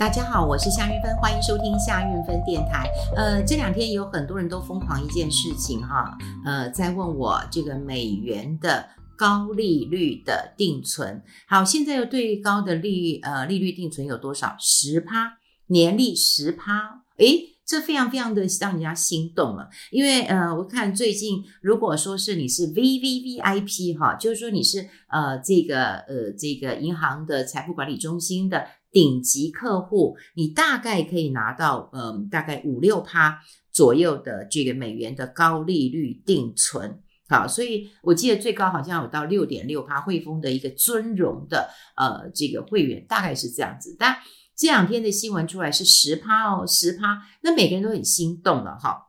[0.00, 2.88] 大家好，我是夏韵芬，欢迎收听夏韵芬电台。
[3.14, 11.22] 呃，这两天有很多人都疯狂一件事情哈，呃，在问我这个美元的高利率的定存。
[11.46, 14.56] 好，现在又最高的利率呃利率定存有多少？
[14.58, 15.34] 十趴，
[15.66, 17.02] 年利十趴。
[17.18, 19.68] 诶，这非常非常的让人家心动了。
[19.90, 28.64] 因为呃，我看最近如果说是你是 VVVIP 哈，就是说你是呃这个呃这个银行的财富管理中心的。
[28.92, 33.40] 顶级客户，你大概可以拿到，嗯，大概五六趴
[33.72, 43.94] 左右的这个美元的高利率定存，好，所以我记得最高好像有到六点六趴，汇丰的一个尊荣的呃这个会员大概是这样子。
[43.98, 44.16] 但
[44.56, 49.06] 这两天的新闻出来是十趴哦，十趴，那每个人都很心动了哈。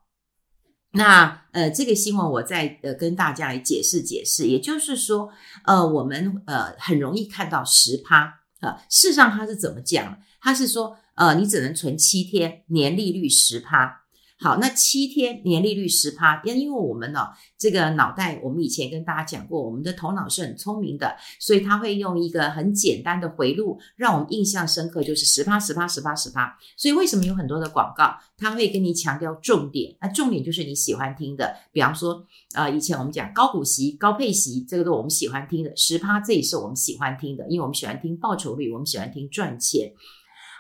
[0.94, 5.31] 那呃这个新闻我再呃跟大家来解释解释，也就是说，
[5.66, 8.41] 呃我们呃很容易看到十趴。
[8.62, 10.18] 啊，事实上他是怎么讲？
[10.40, 14.00] 他是说，呃，你只能存七天，年利率十趴。
[14.44, 17.28] 好，那七天年利率十趴，因因为我们呢、
[17.59, 26.58] 这个脑袋，我们以前跟大家讲过，我们的头脑是很聪明的，所以他会用一个很简单的回路，让我们印象深刻，就是十趴、十趴、十趴、十趴。
[26.75, 29.95] 所以为什么有很多的广告，他会跟你强调重点？
[30.02, 32.25] 那重点就是你喜欢听的，比方说，
[32.56, 39.92] 呃，以前我们讲高股息、高配息，这个都我们喜欢听的，十趴这也是我们喜欢听的，因为我们喜欢听报酬率，我们喜欢听赚钱。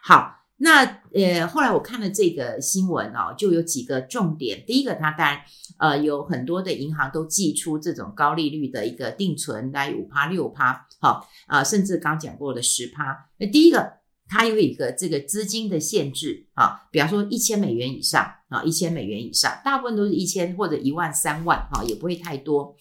[0.03, 0.40] 好。
[0.63, 4.63] 那呃，后来我看了这个新闻哦，就有几个重点。
[4.67, 5.41] 第一个，它当然
[5.79, 13.27] 呃有很多的银行都寄出这种高利率的一个定存，大概五趴六趴，好啊，甚至刚讲过的十趴。
[13.39, 13.91] 那第一个，
[14.29, 22.75] 它有一个这个资金的限制啊，比方说一千美元以上啊，一千美元以上，大部分都是一千或者一万三万哈，也不会太多。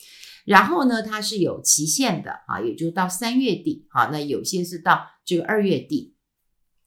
[0.45, 6.15] 然后呢，它是有期限的啊，也就到三月底啊，那有些是到这个二月底。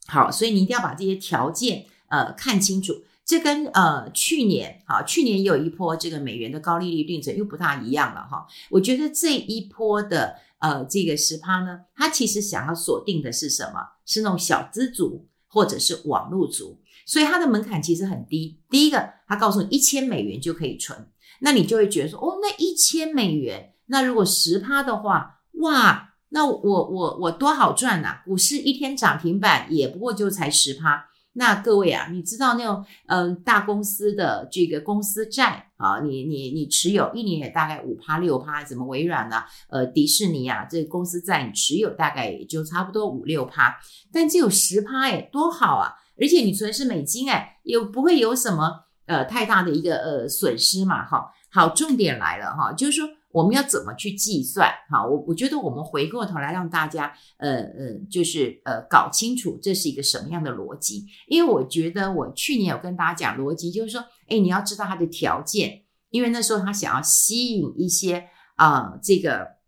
[0.08, 2.94] 好，所以你一定要把这些条件呃看清楚。
[3.26, 8.46] 这跟呃去年啊，去年也有一波这个美元的高利率定存又不大一样了哈。
[8.69, 13.80] 我觉得这一波的呃这个十趴呢，它其实想要锁定的是什么？
[14.06, 18.59] 是那种小资族或者是网络族，所以它的门槛其实很低。
[18.69, 21.08] 第一个，它告诉你一千美元就可以存，
[21.40, 26.12] 那你就会觉得说，哦，那一千美元，那如果十趴的话，哇！
[26.33, 31.05] 那我我我多好赚呐、股市一天涨停板也不过就才十趴。
[31.35, 43.75] 那各位啊，你知道那种嗯大公司的这个公司债啊，你你你持有一年也大概五趴六趴，怎么微软呢、呃，迪士尼啊，这个公司债你持有大概也就差不多五六趴，
[44.11, 45.94] 但只有十趴诶，多好啊！
[46.19, 48.71] 而且你存是美金诶，也不会有什么
[49.05, 51.31] 呃太大的一个呃损失嘛，哈。
[51.51, 53.07] 好，重点来了哈，就是说。
[53.33, 54.71] 我们要怎么去计算？
[54.89, 61.05] 哈，我我觉得我们回过头来让大家，呃呃，就是呃搞清楚这是一个什么样的逻辑。
[61.27, 69.62] 因为我觉得我去年有跟大家讲逻辑，就是说，哎，你要知道它的条件，因为那时候他想要吸引一些啊、这个。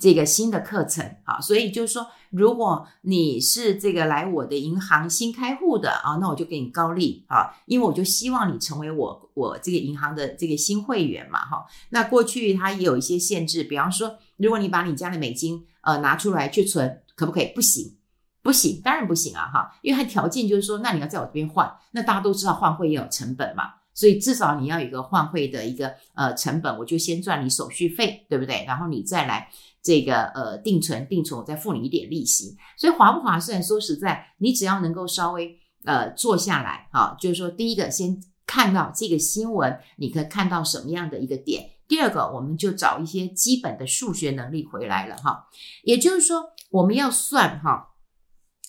[0.00, 11.64] 这个新的课程啊，所以就是说，如果你是这个来我的银行新开户的啊，那我就给你高利啊，因为我就希望你成为我我这个银行的这个新会员嘛哈。
[11.90, 17.52] 那过去它也有一些限制，比方说，如果你把你家的美金呃拿出来去存，可不可以？
[17.54, 17.96] 不行，
[18.42, 23.74] 不行，当然不行啊哈，因为它条件就是说，那你要在我这边换，那大家都知道换汇也有成本嘛。
[23.96, 28.64] 所以至少你要有一个换汇的一个呃成本，我就先赚你手续费，对不对？
[28.66, 29.48] 然后你再来
[29.84, 32.56] 这个呃定存，定存我再付你一点利息。
[32.76, 33.62] 所以划不划算？
[33.62, 41.70] 说实在，你只要能够稍微呃坐下来，哈，就是说第一个先看到这个新闻，你可以看到什么样的一个点？
[41.86, 45.46] 第二个，我们就找一些基本的数学能力回来了哈。
[45.82, 47.90] 也就是说，我们要算哈，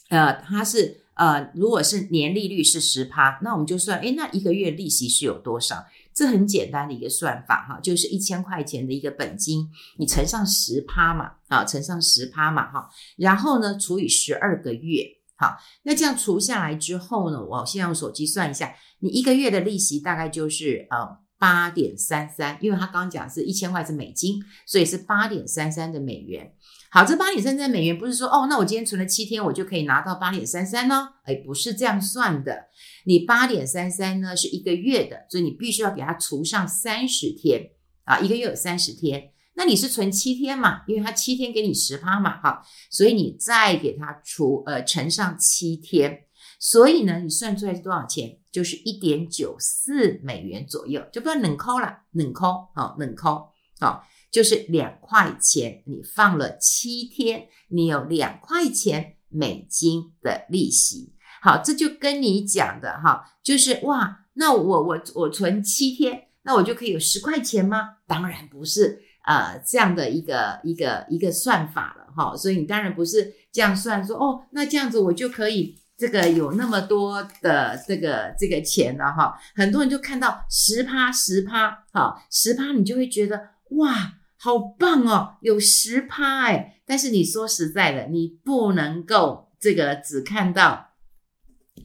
[0.10, 1.02] 呃，它是。
[1.16, 5.86] 呃，如果是年利率是十趴，那我们就算，诶，那一个月利息是有多少？
[6.16, 15.04] 这很简单的一个算法哈，就是一千块钱的一个本金，你乘上十趴嘛，啊，乘上十趴嘛，哈，然后呢除以十二个月，
[15.36, 26.54] 好，那这样除下来之后呢，我先用手机算一下，你一个月的利息大概就是呃八点三三，因为他刚刚讲是一千块是美金，所以是八点三三的美元。
[26.96, 31.10] 好，这八点三三美元不是说哦，那我今天存了七天，我就可以拿到八点三三呢？
[31.26, 32.68] 哎，不是这样算的。
[33.04, 37.72] 你八点三三呢是一个月的，所以你必须要给它除上三十天
[38.06, 39.32] 啊，一个月有三十天。
[39.56, 40.84] 那你是存七天嘛？
[40.88, 46.22] 因为它七天给你十趴嘛，哈，所以你再给它除呃乘上七天，
[46.62, 48.38] 所以呢，你算出来是多少钱？
[48.54, 53.50] 就是一点九四美元左右，就不要冷抠了，冷抠，好，冷抠，
[53.82, 54.02] 好。
[54.32, 61.14] 就是两块钱，你放了七天，你有两块钱美金的利息。
[61.42, 67.98] 好，这就跟你讲的哈，就是哇，那我我我存七天，那我就可以有十块钱吗？
[68.08, 72.36] 当然不是，呃，这样的一个一个一个算法了哈。
[72.36, 75.80] 所以你当然不是这样算说哦，那这样子我就可以。
[75.98, 83.42] 这个有那么多的这个这个钱了哈，很多人就看到十趴十趴，哈，十趴你就会觉得
[83.76, 86.82] 哇，好棒哦，有十趴哎。
[86.86, 90.92] 但是你说实在的，你不能够这个只看到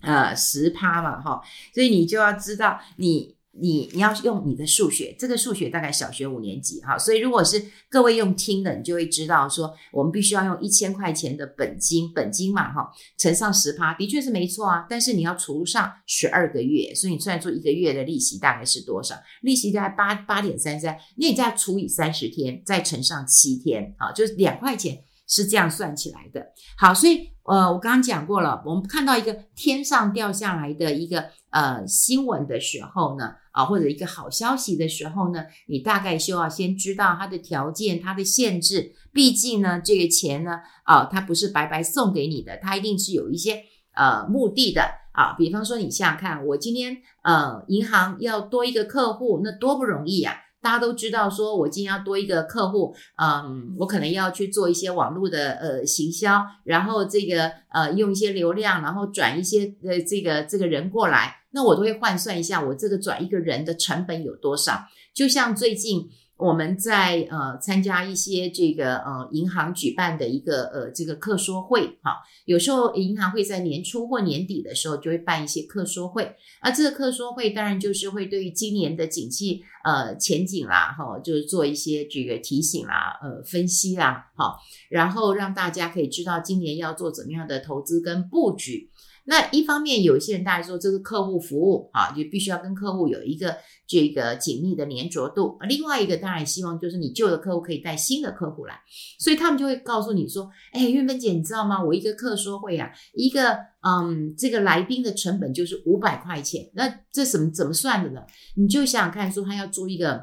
[0.03, 1.43] 呃十趴嘛哈，
[1.75, 3.40] 所以你就要知道你。
[3.53, 19.17] 你你要用你的数学，这个数学大概小学五年级哈，所以如果是各位用听的，你就会知道说，我们必须要用一千块钱的本金，本金嘛哈，乘上十趴，的确是没错啊，但是你要除上十二个月，所以你算出一个月的利息大概是多少？
[19.43, 25.05] 利息大概八八点三三，那你再除以三十天，再乘上七天啊，就是两块钱。
[25.31, 26.45] 是这样算起来的。
[26.77, 38.93] 好，所以呃，我刚刚讲过了，我们看到一个天上掉下来的一个呃新闻的时候呢，啊，或者一个好消息的时候呢，你大概就要先知道它的条件、它的限制。
[39.13, 43.63] 毕竟呢，这个钱呢，啊，它不是白白送给你的，它一定是有一些
[43.95, 45.35] 呃目的的啊。
[45.39, 50.37] 比方说，你想想看，我今天呃银行要多一个客户，那多不容易呀。
[50.63, 64.81] 大家都知道，说我今天要多一个客户，嗯，我可能要去做一些网络的呃行销，然后这个呃用一些流量，然后转一些呃这个这个人过来，那我都会换算一下，我这个转一个人的成本有多少。
[65.15, 66.09] 就像最近。
[66.41, 84.57] 我们在呃参加一些这个呃银行举办的一个呃这个客说会哈，有时候银行会在年初或年底的时候就会办一些客说会，而这个客说会当然就是会对于今年的景气呃前景啦哈，就是做一些这个提醒啦呃分析啦哈，
[84.89, 88.90] 然后让大家可以知道今年要做怎么样的投资跟布局。
[89.31, 93.57] 那一方面，有些人大家说这是客户服务啊，就必须要跟客户有一个
[93.87, 95.57] 这个紧密的粘着度。
[95.69, 98.81] 另外一个当然希望就是你旧的客户可以带新的客户来，
[99.21, 101.81] 所以他们就会告诉你说：“哎，韵芬姐，你知道吗？
[101.81, 103.57] 我一个客说会啊，一个
[103.87, 106.69] 嗯，这个来宾的成本就是五百块钱。
[106.75, 108.23] 那这怎么怎么算的呢？
[108.57, 110.15] 你就想想看，说他要租一个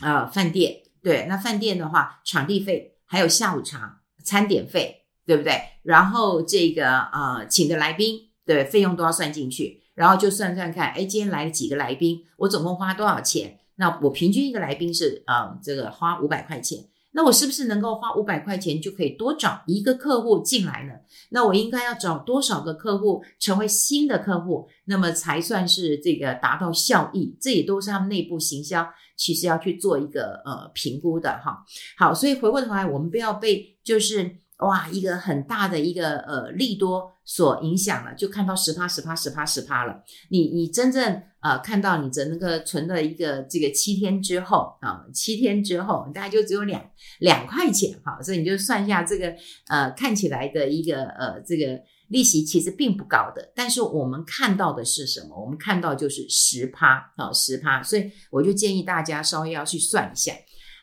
[0.00, 5.52] 啊、呃、饭店，对，那饭店的话，场地费还有下午茶、餐点费。”对不对？
[5.82, 13.58] 然后这个呃，请的来宾，对，费用都要算进去，然后就算算看，哎，今天来了几个来宾，我总共花多少钱？
[13.76, 16.78] 那我平均一个来宾是啊、呃，这个花五百块钱，
[17.12, 20.94] 那我是不是能够花五百块钱就可以多找一个客户进来呢？
[21.30, 27.36] 那我应该要找多少个客户成为新的客户，那么才算是这个达到效益？
[27.40, 31.64] 这也都是他们内部行销其实要去做一个呃评估的哈。
[31.98, 34.36] 好，所以回过头来，我们不要被就是。
[34.58, 40.02] 哇，一个很大的一个呃利多所影响了，就看到十趴十趴十趴十趴了。
[40.30, 46.80] 你你真正呃看到你的那个存的一个这个七天之后啊，七天之后大概就只有两
[47.18, 49.34] 两块钱哈，所以你就算一下这个
[49.68, 55.38] 呃看起来的一个呃这个利息其实并不高的，但是我们看到的是什么？
[55.38, 60.32] 我们看到就是十趴啊十趴，所以我就建议大家稍微要去算一下。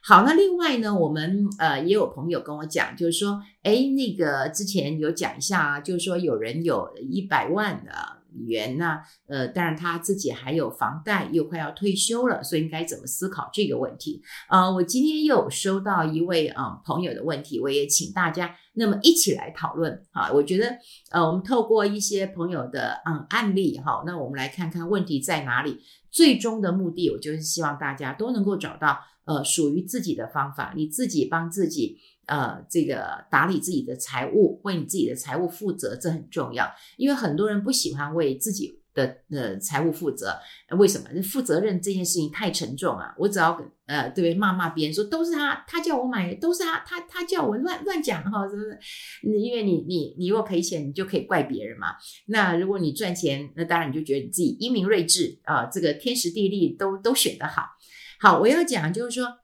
[0.04, 7.92] 好，那另外呢，我们呃也有朋友跟我讲，就是说，哎，那个之前有讲一下啊，就是说有人有一百万的
[8.48, 8.98] 元呢，
[9.28, 14.24] 呃，当然他自己还有房贷，又快要退休了，所以应该怎么思考这个问题？
[14.50, 20.32] 呃，我今天又收到一位啊、朋友的问题，我也请大家那么一起来讨论啊。
[20.32, 20.78] 我觉得
[21.12, 25.80] 呃，我们透过一些朋友的嗯案例哈，那我们来看看问题在哪里。
[26.10, 28.98] 最终的目的，我就是希望大家都能够找到。
[29.26, 36.70] 呃，属于自己的方法，你自己帮自己，呃，这个打理自己的财务，为你自己的财务负责，这很重要。
[36.98, 40.38] 因为很多人不喜欢为自己的呃财务负责，
[40.78, 41.08] 为什么？
[41.22, 43.14] 负责任这件事情太沉重啊！
[43.18, 44.34] 我只要呃，对不对？
[44.34, 48.80] 骂骂别人说都是他，他叫我买，都是他，他他叫我乱乱讲哈，是不是？
[49.38, 51.88] 因为你你你如果赔钱，你就可以怪别人嘛。
[52.26, 57.64] 那如果你赚钱，那当然你就觉得你自己英明睿智啊，这个天时地利都都选得好。
[58.22, 59.40] 好，我要讲就是说，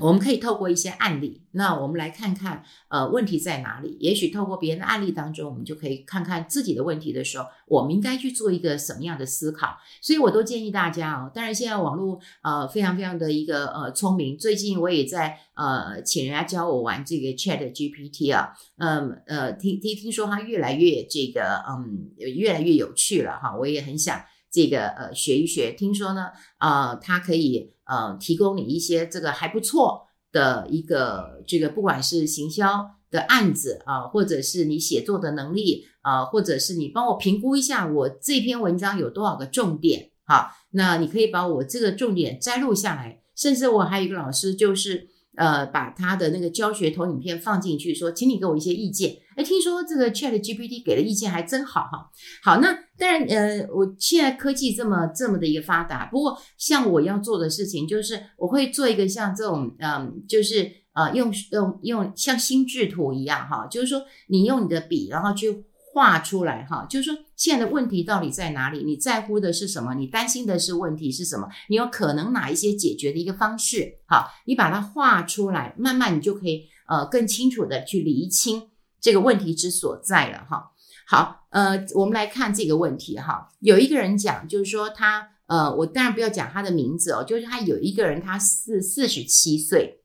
[0.00, 3.96] 我们可以透过一些案例，那我们来看看，呃，问题在哪里？
[3.98, 9.76] 也许透过别人的案例当中，我们就可以看看自己的问题的时候，我们应该去做一个什么样的思考。
[10.00, 24.22] 所以，我都建议大家哦，当然现在网络呃非常非常的一个呃聪明，最近我也在呃请人家教我玩这个 Chat GPT 啊，嗯呃听听听说它越来越这个嗯越来越有趣了哈，我也很想。
[24.50, 26.28] 这个呃学一学，听说呢，
[26.58, 45.08] 呃，它可以呃提供你一些这个还不错的一个这个不管是行销的案子啊，或者是你写作的能力啊，或者是你帮我评估一下我这篇文章有多少个重点好，那你可以把我这个重点摘录下来，甚至我还有一个老师就是。
[45.38, 49.16] 呃，把他的那个教学投影片放进去，说，请你给我一些意见。
[49.36, 52.10] 哎，听说这个 Chat GPT 给的意见还真好哈。
[52.42, 65.64] 好，那当然，呃，我现在科技这么这么的一个发达，不过像我要做的事情，就是我会做一个像这种，嗯，就是呃，用用用像心智图一样哈，就是说你用你的笔，然后去。
[65.94, 68.82] 画出来哈，就是说现在的问题到底在哪里？
[68.84, 69.94] 你在乎的是什么？
[69.94, 71.48] 你担心的是问题是什么？
[71.68, 74.00] 你有可能哪一些解决的一个方式？
[74.06, 78.68] 好，你把它画出来，慢慢你就可以呃更清楚的去厘清
[79.00, 80.72] 这个问题之所在了哈。
[81.06, 83.48] 好，呃，我们来看这个问题哈。
[83.60, 90.02] 有一个人讲，就是说他呃，我当然不要讲他的名字哦，就是他有一个人他四四十七岁，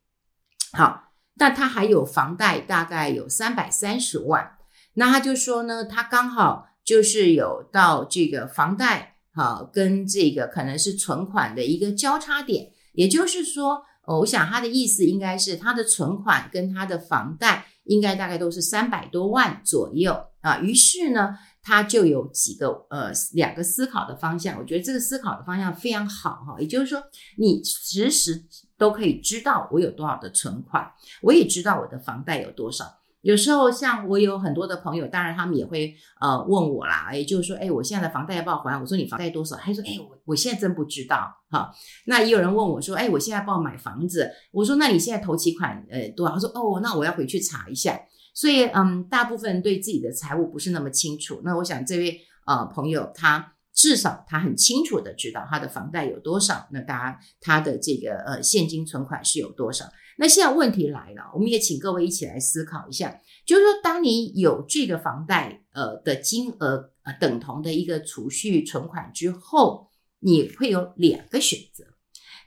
[0.72, 4.58] 好，但他还有房贷，大概有三百三十万。
[4.94, 20.60] 那他就说呢，他刚好就是有到这个房贷哈，跟这个可能是存款的一个交叉点，也就是说，我想他的意思应该是他的存款跟他的房贷应该大概都是三百多万左右啊。
[20.60, 26.58] 于是呢，他就有几个呃两个思考的方向，我觉得这个思考的方向非常好哈。
[26.60, 27.02] 也就是说，
[27.38, 28.44] 你时时
[28.78, 32.86] 都可以知道我有多少的存款，我也知道我的房贷有多少。
[33.24, 38.78] 有时候，像我有很多的朋友，当然他们也会呃问我啦，也就是说，哎，我现在的房贷要不要还？
[38.78, 39.56] 我说你房贷多少？
[39.56, 41.74] 他说，哎，我我现在真不知道哈。
[42.06, 44.30] 那也有人问我说，哎，我现在要不要买房子？
[44.52, 46.34] 我说，那你现在投期款呃多少？
[46.34, 47.98] 他说，哦，那我要回去查一下。
[48.34, 51.40] 所以，嗯，大部分对自己的财务不是那么清楚。
[51.46, 59.86] 那我想这位呃朋友，他至少他很清楚的知道他的房贷有多少，那当然他的这个呃现金存款是有多少。
[60.16, 69.90] 那现在问题来了，我们也请各位一起来思考一下，就是说，当你有这个房贷呃的金额呃等同的一个储蓄存款之后，
[70.20, 71.84] 你会有两个选择。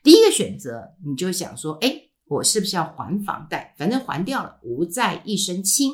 [0.04, 1.92] 第一个选择，你就想说，哎，
[2.26, 3.74] 我是不是要还房贷？
[3.76, 5.92] 反正还掉了，无债一身轻，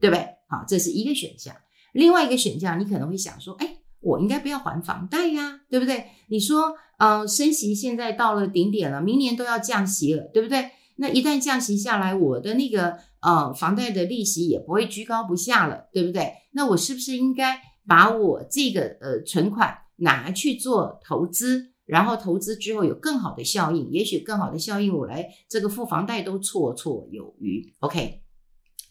[0.00, 0.26] 对不对？
[0.48, 1.54] 好，这是一个选项。
[1.92, 3.71] 另外一个选项，你可能会想说，哎，
[4.02, 6.06] 我应该不要还房贷呀，对不对？
[6.28, 10.70] 你说，嗯、呃，升息现在到了顶点了，明年都要降息了，对不对？
[10.96, 16.32] 那一旦降息下来，我的那个呃房贷的利息也不会居高不下了，对不对？
[16.52, 23.90] 那我是不是应该把我这个呃存款拿去做投资，然后投资之后有更好的效应？
[23.90, 27.74] 也许更好的效应，我来这个付房贷都绰绰有余。
[27.80, 28.22] OK，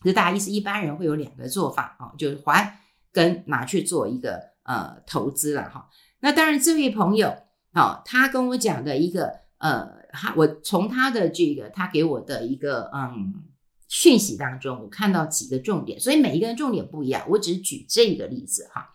[0.03, 2.79] 这大家意思，一般人会有两个做法啊，就是还
[3.11, 5.89] 跟拿去做一个呃投资了哈。
[6.19, 7.29] 那当然，这位朋友
[7.73, 9.41] 哦，他跟我讲的一个。
[9.61, 13.31] 呃，他我从他的这个他给我的一个嗯
[13.87, 18.89] 讯息当中，我看到几个重点，所以每一个人重点不一样，我只是举这个例子哈。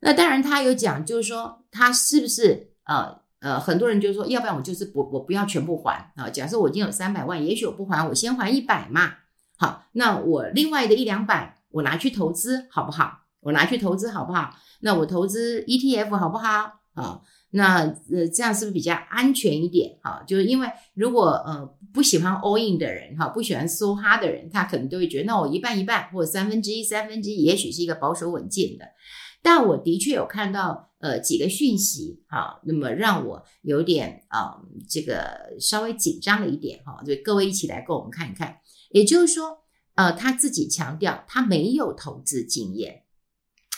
[0.00, 6.30] 那当然他有讲，就是说他是不是呃呃，很多人就说，要不然我就是不我不要全部还啊。
[6.30, 9.12] 假设我已经有三百万，也许我不还，我先还一百嘛。
[9.58, 13.25] 好，那我另外的一两百，我拿去投资好不好？
[13.46, 14.50] 我拿去投资好不好？
[14.80, 16.80] 那我投资 ETF 好不好？
[16.94, 17.22] 啊。
[17.50, 17.78] 那
[18.12, 19.96] 呃，这样是不是比较安全一点？
[20.02, 28.84] 哈，就是因为如果呃不喜欢 all in 的人哈，不喜欢梭哈的人，他可能都会觉得，那我一半一半或者三分之一三分之一，也许是一个保守稳健的。
[29.42, 34.60] 但我的确有看到呃几个讯息哈，那么让我有点啊、
[34.90, 38.58] 这个稍微紧张了一点哈，就各位一起来跟我们看一看。
[38.90, 39.56] 也就是说，
[39.94, 43.04] 呃，他自己强调他没有投资经验，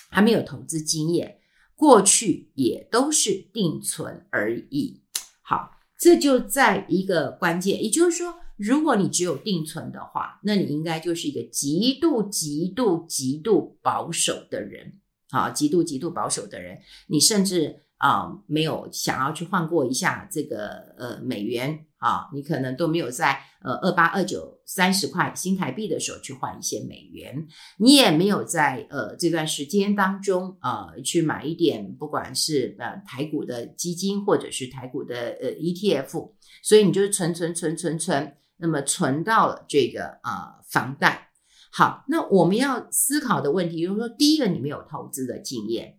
[0.09, 1.39] 还没有投资经验。
[1.75, 5.03] 过去也都是定存而已。
[5.43, 14.95] 好，这就在一个关键，也就是说，如果你只有定存的话，那你应该就是一个极度、极度、极度保守的人。
[15.31, 17.85] 啊，极度、极度保守的人，你甚至。
[18.01, 27.47] 啊、没有想要去换过一下这个呃美元啊，你可能都没有在呃二八二九三十块新台币的时候去换一些美元，
[27.79, 41.31] 你也没有在呃这段时间当中、呃、去买一点不管是呃台股的基金或者是台股的呃 ETF，所以你就是存存存存存，那么存到了这个啊、呃、房贷。
[41.73, 45.97] 好，那我们要思考的问题就是说，第一个你没有投资的经验。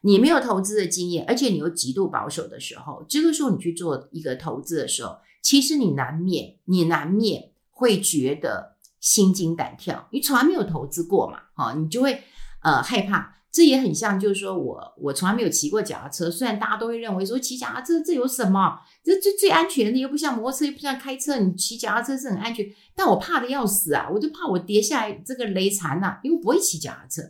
[0.00, 10.08] 你没有投资的经验，而且你又极度保守的时候，这个时候你去做一个投资的时候，其实你难免，你难免会觉得心惊胆跳。
[10.12, 12.22] 你从来没有投资过嘛，哈，你就会
[12.62, 13.36] 呃害怕。
[13.50, 22.64] 这也很像，就是说我我从来没有骑过脚踏车，虽然大家都会认为说骑脚踏车这有什么，这最最安全的，又不像摩托车，又不像开车，你骑脚踏车是很安全，
[22.94, 27.22] 但我怕的要死啊，我就怕我跌下来这个雷残呐、啊，因为不会骑脚踏车，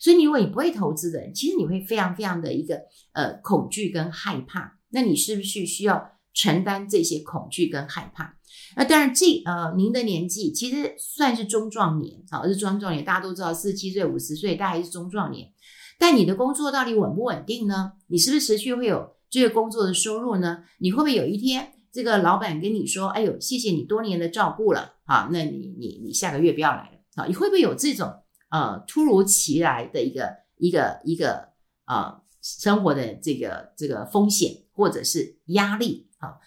[0.00, 2.80] 所以你如果你不会投资的人，其实你会非常非常的一个
[3.12, 8.36] 呃恐惧跟害怕，那你是不是需要承担这些恐惧跟害怕？
[8.76, 13.02] 那当然，这呃，您的年纪其实算是中壮年啊，是中壮年。
[13.02, 15.50] 大家都知道，四十七岁、五十岁，大概是中壮年。
[15.98, 17.94] 但你的工作到底稳不稳定呢？
[18.08, 20.64] 你是不是持续会有这个工作的收入呢？
[20.78, 28.12] 你会不会有一天，这个老板跟你说：“哎呦，谢谢你多年的照顾了，好，那你你你下个月不要来了。”啊，你会不会有这种
[28.50, 31.48] 呃突如其来的一个一个一个
[31.86, 36.38] 呃生活的这个这个风险或者是压力啊？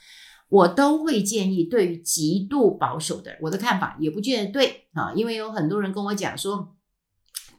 [0.50, 6.76] 我都会建议，对于极度保守的人，我的看法也不见得对啊，因为有很多人跟我讲说，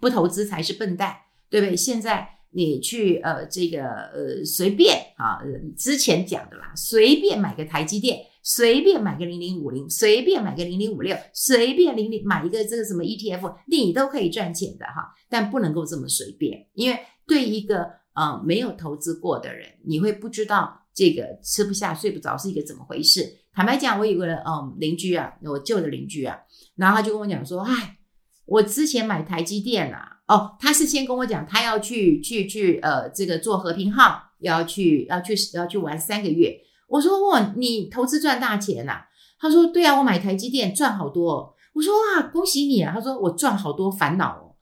[0.00, 1.16] 不投资才是笨蛋，
[1.48, 1.76] 对不对？
[1.76, 5.38] 现在你去呃这个呃随便啊，
[5.78, 20.79] 之前讲的啦，随便买个台积电，随便买个零零五零，随便买个零零五六，随便零零买一个这个什么 ETF，你都可以赚钱的哈，但不能够这么随便，因为对一个呃没有投资过的人，你会不知道。
[20.94, 23.24] 这个吃不下睡不着是一个怎么回事？
[23.52, 26.38] 坦白讲，我有个嗯邻居啊，我旧的邻居啊，
[26.76, 27.98] 然后他就跟我讲说，哎，
[28.46, 36.56] 我之前买台积电啊，哦，他是先跟我讲，他要去去去呃这个做和平号，要去要去要去玩三个月。
[36.88, 39.02] 我说哇，你投资赚大钱呐？
[39.38, 41.54] 他说对啊，我买台积电赚好多。
[41.72, 42.92] 我说哇，恭喜你啊！
[42.92, 44.56] 他说我赚好多烦恼哦。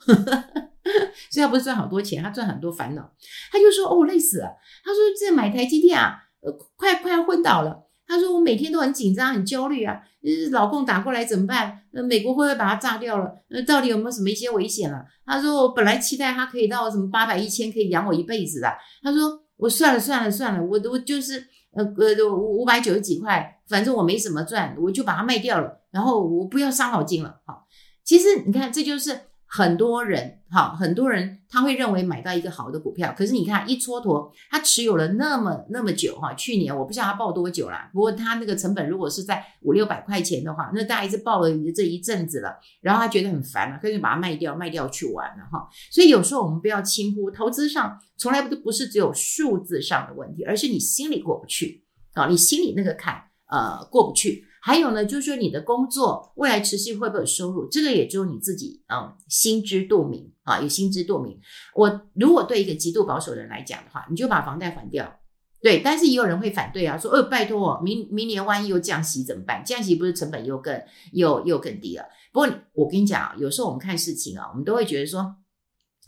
[1.30, 3.12] 所以他不是赚好多钱，他赚很多烦恼。
[3.50, 4.46] 他就说：“哦，累死了。”
[4.84, 10.00] 他说：“这买台积电啊，呃，快快要昏倒了。”他说：“我每天都很紧张，很焦虑啊。
[10.22, 11.82] 呃，老公打过来怎么办？
[11.92, 13.30] 呃，美国会不会把它炸掉了？
[13.50, 27.66] 呃，到底有没有什么一些危险了？”他说：“我本来期待他可以到什么八百一千，可以养我一辈子的。”他说：“我算了算了算了，我我就是呃呃五百九十几块，反正我没什么赚，我就把它卖掉了，然后我不要伤脑筋了。”好，
[28.04, 29.27] 其实你看，这就是。
[29.50, 45.66] 很多人，哈，很多人他会认为买到一个好的股票，可是你看一蹉跎，他持有了那么那么久，哈，去年我不知道他报多久啦，不过他那个成本如果是在五六百块钱的话，那大概是报了这一阵子了，然后他觉得很烦了，干脆把它卖掉，卖掉去玩了，哈。
[45.90, 51.82] 所以有时候我们不要轻忽，投资上从来不不是只有数字上的问题，而是你心里过不去
[52.12, 53.14] 啊，你心里那个坎，
[53.50, 54.44] 呃，过不去。
[54.60, 61.38] 还有呢，就是说你的工作未来持续会不会有收入，这个也只有你自己嗯心知肚明啊，有心知肚明。
[61.74, 65.20] 我如果对一个极度保守的人来讲的话，你就把房贷还掉，
[65.62, 65.80] 对。
[65.80, 69.64] 但是也有人会反对啊，说呃拜托，明明年万一又降息怎么办？
[69.64, 72.04] 降息不是成本又更又又更低了？
[72.32, 75.36] 不过我跟你讲啊，有时候我们看事情啊，我们都会觉得说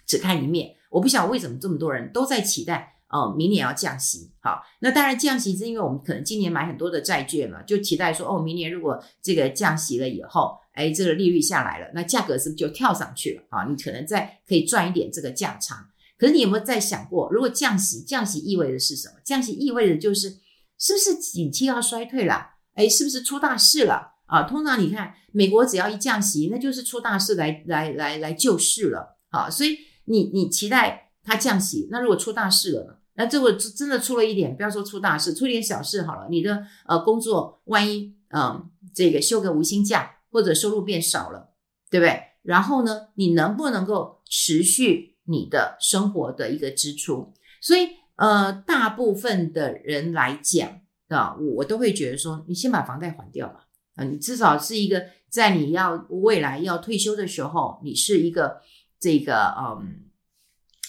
[0.07, 0.75] 只看一面。
[0.91, 3.00] 我不晓得为什么这么多人都在期待。
[3.11, 13.43] 哦，明年要降息，好，那当然降息是因为我们可能今年买很多的债券了，就期待说，哦，明年如果这个降息了以后，哎，这个利率下来了，那价格是不是就跳上去了？
[13.51, 15.89] 啊，你可能再可以赚一点这个价差。
[16.17, 19.15] 可是你有没有在想过，如果降息，降息意味着是什么？
[19.25, 20.31] 降息意味着就是
[20.79, 22.51] 是不是景气要衰退了？
[22.75, 24.13] 哎，是不是出大事了？
[24.27, 32.95] 啊，通常你看美国只要一降息，那就是出大事来来来来救市了，啊，所以你你期待它降息，那如果出大事了呢？
[33.21, 36.27] 那这个真的出了一点，不要说出大事，出一点小事好了。
[36.31, 41.51] 你的呃工作万一嗯、这个休个无薪假，或者收入变少了，
[41.91, 42.23] 对不对？
[42.41, 47.35] 然后呢，你能不能够持续你的生活的一个支出？
[47.61, 53.67] 所以呃，大部分的人来讲啊，我都会觉得说，你先把房贷还掉吧。
[53.97, 58.63] 啊，你至少是一个在你要未来要退休的时候，你是一个
[58.99, 60.05] 这个嗯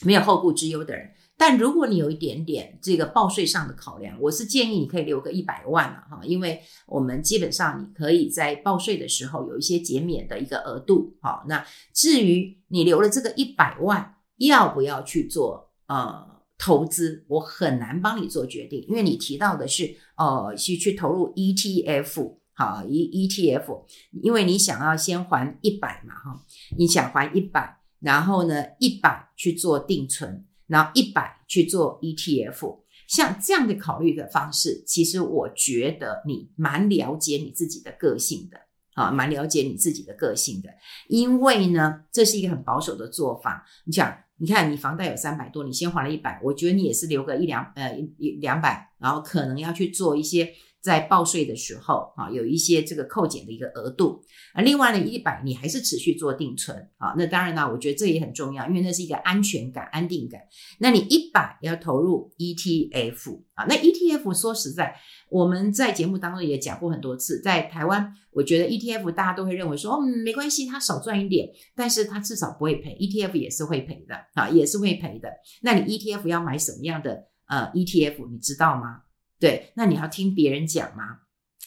[0.03, 1.11] 没有后顾之忧的人。
[1.41, 11.17] 但如果你有一点点这个报税上的考量，我是建议你可以留个一百万了哈，因为我们基本上你可以在报税的时候有一些减免的一个额度。
[11.19, 23.85] 好，那至于你留了这个一百万要不要去做呃投资，我很难帮你做决定，因为你提到的是呃去去投入 ETF 好 E ETF，
[24.21, 26.45] 因为你想要先还一百嘛哈，
[26.77, 30.45] 你想还一百，然后呢一百去做定存。
[30.71, 32.79] 然后一百去做 ETF，
[33.09, 38.57] 像这样的考虑的方式，其实我觉得你蛮了解你自己的个性的
[38.93, 40.69] 啊，蛮了解你自己的个性的。
[41.09, 43.65] 因为呢，这是一个很保守的做法。
[43.85, 54.21] 你想，你看你房贷有三百多，你先还了一百，我觉得你也是留个一两呃一两百，然后可能要去做一些在报税的时候啊，有一些这个扣减的一个额度
[54.53, 54.61] 啊。
[54.61, 57.13] 另外呢，一百你还是持续做定存啊。
[57.17, 60.41] 那当然呢，我觉得这也很重要，因为那是一个安全感、安定感。
[60.79, 64.95] 那你一百要投入 ETF 啊，那 ETF 说实在，
[65.29, 75.29] 我们在节目当中也讲过很多次，在台湾，我觉得 ETF 大家都会认为说，嗯，没关系，它少赚一点，但是它至少不会赔，ETF 也是会赔的啊，也是会赔的。
[75.61, 79.01] 那你 ETF 要买什么样的呃 ETF，你知道吗？
[79.41, 81.17] 对，那你要听别人讲吗？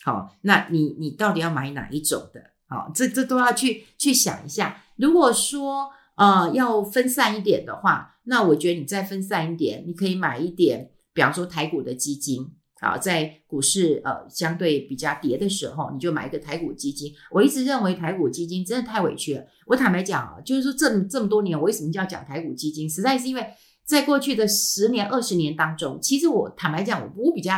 [0.05, 2.41] 好，那你你到底要买哪一种的？
[2.69, 4.85] 好，这这都要去去想一下。
[4.97, 12.49] 如果说呃要分散一点的话，那我觉得你再分散一点，你可以买一点，比方说台股的基金。
[12.81, 17.13] 好，在股市呃相对比较跌的时候，你就买一个台股基金。
[17.33, 19.45] 我一直认为台股基金真的太委屈了。
[19.67, 22.89] 我坦白讲啊，就是说这么这么多年，我为什么就要讲台股基金？
[22.89, 23.45] 实在是因为。
[23.85, 27.53] 在过去的十年、二十年当中，其实我坦白讲，我我比较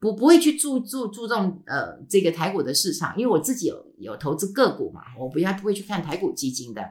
[0.00, 6.82] 不不会去注注注重呃这个台股的市场，因为我自己有有投资个股嘛，我比较不会去看台股基金的。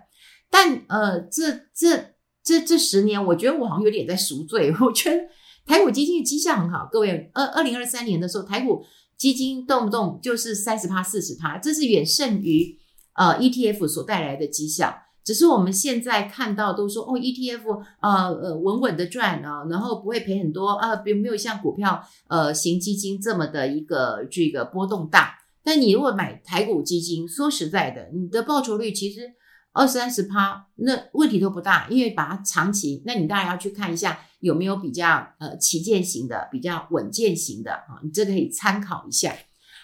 [0.50, 4.74] 但呃，这这这这十年，我觉得我好像有点在赎罪。
[4.80, 5.22] 我觉得
[5.66, 8.86] 台股基金的绩效很好，各位，二二零二三年的时候，台股
[9.18, 12.78] 基金动不动就是三十趴、四十趴，这是远胜于
[13.16, 14.96] 呃 ETF 所带来的绩效。
[15.24, 25.38] 只是我们现在看到都说哦，ETF 呃呃稳稳的赚啊，然后不会赔很多啊，并没有像股票呃型基金这么的一个这个波动大。
[25.64, 29.32] 但你如果买台股基金，说实在的，你的报酬率其实
[29.74, 39.32] 二三十趴，那问题都不大，因为把它长期，那你当然要去看一下有没有比较呃旗舰型的、比较稳健型的啊，你这个可以参考一下。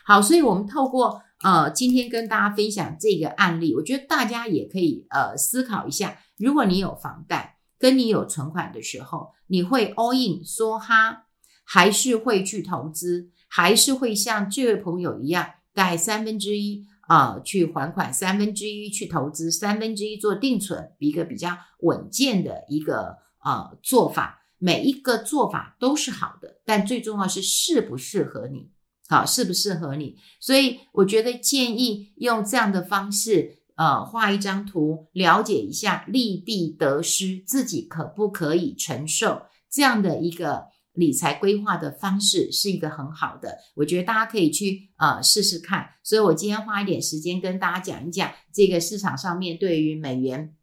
[0.04, 1.22] 好，所以我们透过。
[1.44, 11.28] 呃，今天跟大家分享这个案例，我觉得大家也可以呃思考一下，如果你有房贷，跟你有存款的时候，你会 all in 梭哈，
[11.64, 24.44] 还是会去投资，还是会像这位朋友一样，贷三分之一啊、去还款，三分之一去投资，三分之一做定存，一个比较稳健的一个呃做法。
[24.60, 28.72] 每一个做法都是好的，但最重要是适不适合你。
[29.10, 30.18] 好，适不适合你？
[30.42, 43.58] 所以我觉得建议用这样的方式，呃，画一张图，了解一下利弊得失，自己可不可以承受这样的一个理财规划的方式，是一个很好的。
[43.76, 45.88] 我觉得大家可以去呃试试看。
[46.04, 50.54] 所以我今天花一点时间跟大家讲一讲这个市场上面对于美元，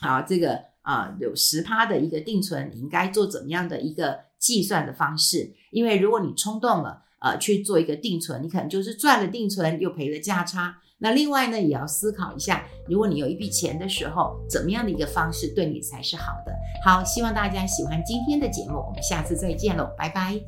[0.00, 5.54] 啊，这个啊、呃、有十趴的一个定存，你应该做怎么样的一个计算的方式？
[5.70, 7.04] 因为如果你冲动了。
[7.26, 10.76] 呃，去做一个定存，你可能就是赚了定存又赔了价差。
[10.98, 16.52] 那另外呢，也要思考一下，如果你有一笔钱的时候，怎么样的一个方式对你才是好的？
[16.84, 20.40] 好，希望大家喜欢今天的节目，我们下次再见喽，拜拜。